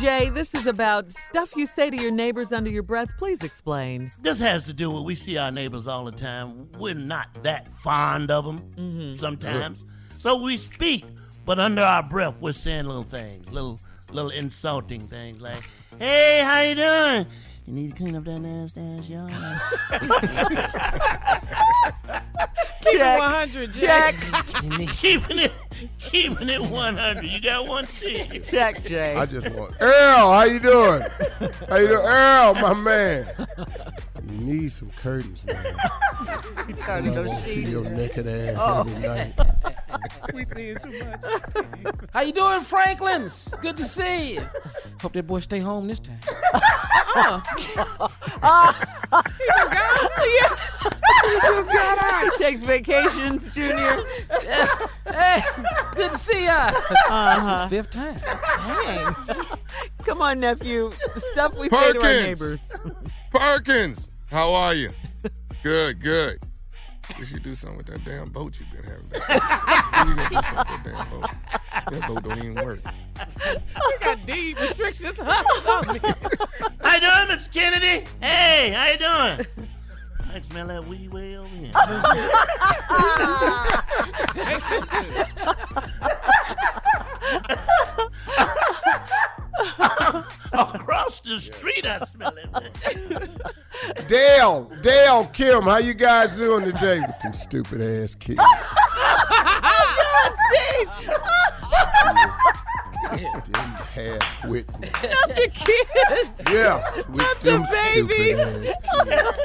[0.00, 3.08] Jay, this is about stuff you say to your neighbors under your breath.
[3.18, 4.12] Please explain.
[4.20, 6.68] This has to do with we see our neighbors all the time.
[6.78, 9.14] We're not that fond of them Mm-hmm.
[9.16, 9.84] sometimes,
[10.18, 11.04] so we speak,
[11.44, 15.68] but under our breath we're saying little things, little little insulting things like,
[15.98, 17.26] "Hey, how you doing?
[17.66, 19.30] You need to clean up that nasty ass yard."
[22.80, 24.14] Keep it 100, Jack.
[24.96, 25.52] keeping it,
[25.98, 27.24] keeping it 100.
[27.24, 28.42] You got one thing.
[28.44, 29.14] Check, Jay.
[29.14, 30.32] I just want Earl.
[30.32, 31.02] How you doing?
[31.68, 33.26] How you doing, Earl, my man?
[34.28, 35.64] You need some curtains, man.
[35.64, 35.72] You
[36.22, 37.68] I tired of don't those want to see sheets?
[37.70, 38.80] your naked ass Oh.
[38.80, 39.32] every night.
[40.34, 41.24] we see it too much.
[42.12, 43.54] How you doing, Franklins?
[43.62, 44.42] Good to see you.
[45.00, 46.20] Hope that boy stay home this time.
[47.16, 48.08] Uh-huh.
[49.40, 50.56] yeah.
[51.24, 52.24] He just got out.
[52.24, 54.04] He takes vacations, Junior.
[55.10, 55.40] hey,
[55.98, 56.70] good to see ya.
[57.10, 57.68] Uh-huh.
[57.68, 58.16] This is fifth time.
[58.84, 59.14] Dang.
[60.04, 60.90] Come on, nephew.
[61.14, 62.60] The stuff we say to our neighbors.
[63.32, 64.90] Perkins, how are you?
[65.62, 66.38] Good, good.
[67.18, 69.08] We should do something with that damn boat you've been having.
[69.08, 71.30] When you gonna do something with that damn boat?
[71.90, 72.80] That boat don't even work.
[73.40, 75.16] We got deed restrictions.
[75.18, 75.42] Huh?
[75.64, 78.04] How you doing, Miss Kennedy?
[78.20, 79.68] Hey, how you doing?
[80.28, 81.72] I can smell that weed way over here.
[91.28, 92.48] The street, I smell it.
[94.08, 98.40] Dale, Dale, Kim, how you guys doing today with them stupid ass kids?
[103.08, 104.68] Them half wit.
[104.70, 106.30] Not the kids.
[106.52, 108.34] Yeah, with Not the them baby.
[108.34, 109.36] stupid ass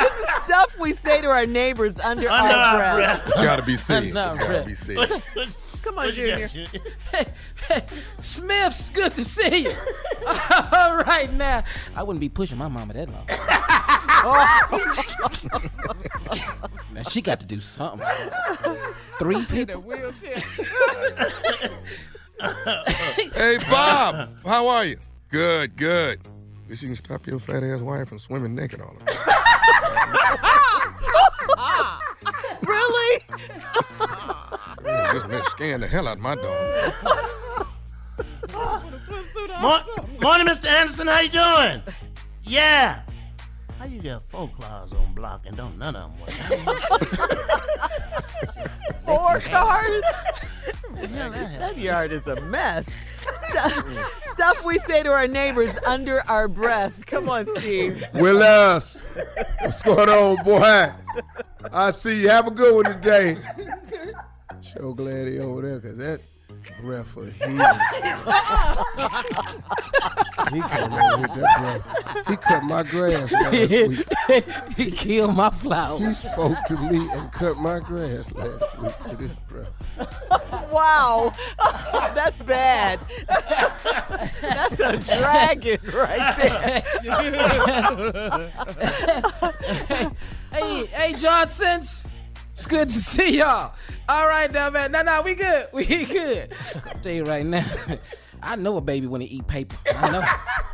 [0.00, 3.18] This is stuff we say to our neighbors under, Under our, our breath.
[3.22, 3.26] breath.
[3.26, 4.14] It's gotta be seen.
[4.14, 4.96] No, It's gotta be said.
[4.96, 6.68] What- what- Come on, what you got, Junior.
[6.68, 7.86] Junior?
[8.18, 9.72] Smiths, good to see you.
[10.72, 11.64] All right now,
[11.96, 13.26] I wouldn't be pushing my mama that long.
[16.94, 18.06] now she got to do something.
[19.18, 19.84] Three people.
[23.34, 24.96] Hey, Bob, how are you?
[25.30, 26.20] Good, good.
[26.70, 29.18] Wish you can stop your fat ass wife from swimming naked all the time.
[32.62, 33.22] really?
[35.12, 36.94] This man scaring the hell out of my dog.
[39.60, 39.82] Mor-
[40.22, 40.66] morning, Mr.
[40.66, 41.06] Anderson.
[41.06, 41.82] How you doing?
[42.42, 43.02] Yeah.
[43.78, 46.30] How you got four claws on block and don't none of them work?
[49.06, 50.02] Four cars?
[50.96, 52.84] hell that that yard is a mess.
[54.34, 56.92] Stuff we say to our neighbors under our breath.
[57.06, 58.04] Come on, Steve.
[58.14, 59.02] Willis,
[59.60, 60.92] what's going on, boy?
[61.72, 62.28] I see you.
[62.28, 63.36] Have a good one today.
[64.62, 66.20] So glad he over there, cause that
[66.80, 67.58] breath of healing.
[70.52, 72.26] he came over with that breath.
[72.28, 74.06] He cut my grass last week.
[74.76, 76.06] he killed my flowers.
[76.06, 79.68] He spoke to me and cut my grass last week with his breath.
[80.70, 81.32] Wow.
[82.14, 83.00] That's bad.
[84.40, 86.82] That's a dragon right there.
[90.52, 92.04] hey, hey, Johnsons.
[92.60, 93.72] It's good to see y'all.
[94.06, 94.92] All right, now, man.
[94.92, 95.68] No, no, we good.
[95.72, 96.52] We good.
[96.74, 97.64] I'll tell you right now.
[98.42, 99.78] I know a baby when he eat paper.
[99.96, 100.22] I know.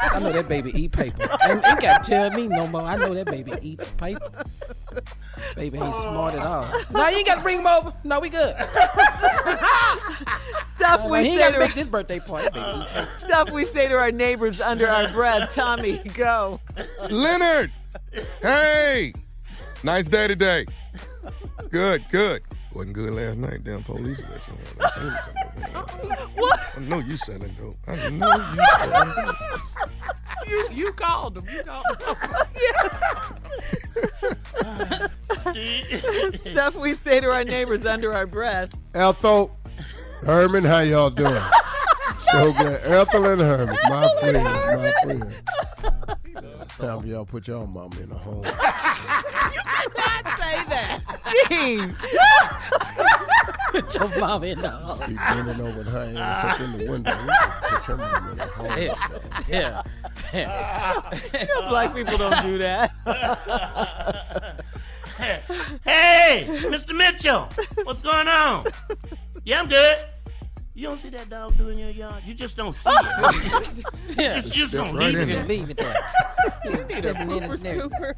[0.00, 1.28] I know that baby eat paper.
[1.44, 2.80] Ain't, ain't got to tell me no more.
[2.80, 4.30] I know that baby eats paper.
[5.56, 6.66] Baby ain't smart at all.
[6.90, 7.92] No, you ain't got to bring him over.
[8.02, 8.56] No, we good.
[8.56, 8.80] Stuff
[10.80, 12.48] No, we he say got to to make this birthday party.
[12.48, 12.86] Baby
[13.18, 15.54] stuff we say to our neighbors under our breath.
[15.54, 16.60] Tommy, go.
[17.10, 17.70] Leonard!
[18.40, 19.12] Hey!
[19.82, 20.64] Nice day today.
[21.70, 22.42] Good, good.
[22.72, 23.64] Wasn't good last night.
[23.64, 24.54] Damn police let you.
[24.80, 25.12] I seen you
[25.72, 26.26] come over here.
[26.36, 26.60] What?
[26.76, 27.76] I know you selling dope.
[27.86, 29.36] I know you selling dope.
[30.48, 31.46] You, you called him.
[31.48, 32.16] You called him.
[36.40, 38.70] Stuff we say to our neighbors under our breath.
[38.94, 39.56] Ethel,
[40.22, 41.42] Herman, how y'all doing?
[42.32, 42.80] So good.
[42.84, 45.34] Ethel and Herman, my friends, my friends.
[46.78, 48.42] Time for y'all put y'all mama in a home.
[49.96, 51.00] Not say that.
[51.46, 51.96] Steve.
[53.70, 56.86] Put your mom in the Just be bending over with her ass up in the
[56.90, 57.16] window.
[57.26, 57.32] We
[57.68, 58.78] Put your mama in a home.
[58.78, 59.82] Yeah.
[60.32, 61.02] Yeah.
[61.32, 62.92] You know, black people don't do that.
[65.84, 66.96] Hey, Mr.
[66.96, 67.48] Mitchell,
[67.84, 68.64] what's going on?
[69.44, 69.98] Yeah, I'm good.
[70.76, 72.22] You don't see that dog doing your yard?
[72.24, 73.84] You just don't see it.
[74.18, 74.34] Yeah.
[74.36, 75.34] Just, just Step gonna right leave in it.
[75.34, 75.44] there.
[75.46, 76.88] Leave it there.
[76.90, 78.16] Stepping in and there.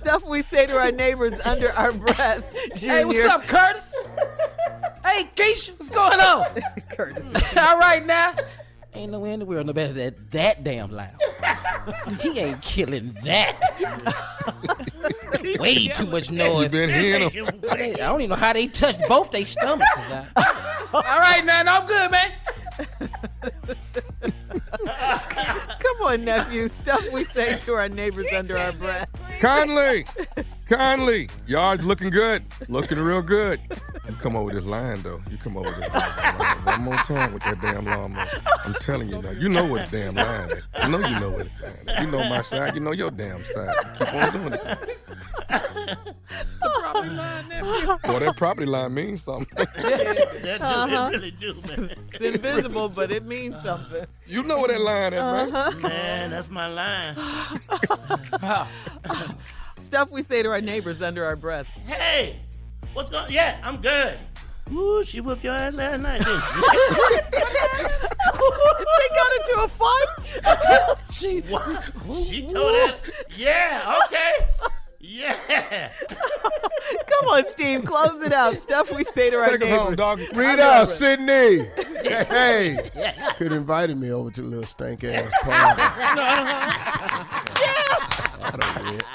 [0.00, 2.54] Stuff we say to our neighbors under our breath.
[2.76, 2.94] Junior.
[2.94, 3.94] Hey, what's up, Curtis?
[5.04, 6.44] hey, Keisha, what's going on?
[6.94, 7.24] Curtis?
[7.56, 8.34] All right now.
[8.94, 11.10] Ain't nowhere in the world no better than that damn loud.
[12.20, 13.58] he ain't killing that.
[15.58, 16.70] Way too much You noise.
[16.70, 17.46] been hearing him.
[17.70, 19.90] I don't even know how they touched both their stomachs.
[20.94, 22.32] All right, now, no, I'm good, man.
[25.80, 26.68] Come on, nephew.
[26.68, 29.10] Stuff we say to our neighbors under our breath.
[29.40, 30.06] Conley!
[30.66, 31.28] Conley!
[31.46, 32.44] Yard's looking good.
[32.68, 33.60] Looking real good.
[34.08, 35.22] You come over this line, though.
[35.30, 36.58] You come over this line.
[36.64, 38.26] One more time with that damn lawnmower.
[38.64, 39.30] I'm telling you now.
[39.30, 40.62] You know what the damn line is.
[40.74, 42.04] I know you know what the line is.
[42.04, 42.74] You know my side.
[42.74, 43.74] You know your damn side.
[43.98, 44.78] Keep on doing it.
[48.04, 49.48] Boy, that property line means something.
[50.44, 51.10] That do, Uh-huh.
[51.12, 51.90] It really do, man.
[52.12, 54.04] It's invisible, but it means something.
[54.26, 55.82] You know where that line is, man.
[55.82, 57.16] Man, that's my line.
[59.78, 61.66] Stuff we say to our neighbors under our breath.
[61.86, 62.36] Hey,
[62.94, 63.30] what's going?
[63.30, 64.18] Yeah, I'm good.
[64.72, 66.60] Ooh, she whooped your ass last night, didn't she?
[68.98, 70.08] they got into a fight.
[71.14, 71.82] She, What?
[72.24, 72.96] She told that.
[73.36, 74.46] Yeah, okay.
[74.98, 75.90] Yeah.
[77.06, 77.84] Come on, Steve.
[77.84, 78.58] Close it out.
[78.60, 79.96] Stuff we say to our Take him home, neighbors.
[79.96, 80.18] dog.
[80.34, 81.68] Rita, Sydney.
[82.04, 82.90] Hey,
[83.38, 85.82] could have invited me over to a little stank ass party.
[88.42, 88.98] I don't win.
[88.98, 89.13] They had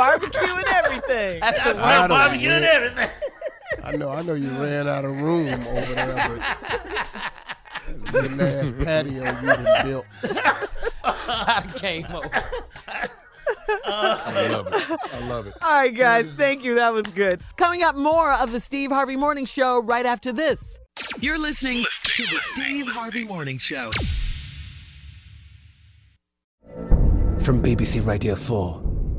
[0.00, 1.40] barbecue and everything.
[1.40, 3.10] That's I my don't barbecue and everything.
[3.84, 6.42] I know, I know you ran out of room over there,
[8.12, 10.06] but your last patio you done built.
[11.04, 12.30] I came over.
[13.86, 14.98] I love it.
[15.14, 15.54] I love it.
[15.62, 16.26] All right, guys.
[16.36, 16.74] Thank you.
[16.76, 17.42] That was good.
[17.56, 20.78] Coming up, more of the Steve Harvey Morning Show right after this.
[21.20, 23.90] You're listening to the Steve Harvey Morning Show.
[27.40, 28.82] From BBC Radio 4,